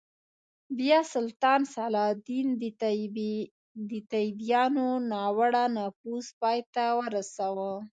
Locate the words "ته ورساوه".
6.73-7.71